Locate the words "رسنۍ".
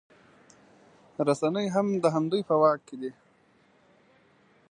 1.27-1.65